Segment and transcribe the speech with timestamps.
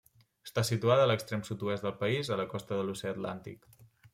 [0.47, 3.71] Està situada a l'extrem sud-oest del país, a la costa de l'Oceà Atlàntic.